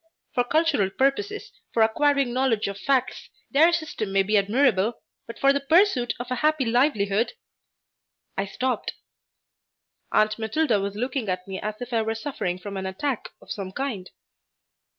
[0.33, 5.53] For cultural purposes, for acquiring knowledge of facts, their system may be admirable, but for
[5.53, 7.33] the pursuit of a happy livelihood"
[8.39, 8.93] I stopped.
[10.11, 13.51] Aunt Matilda was looking at me as if I were suffering from an attack of
[13.51, 14.09] some kind.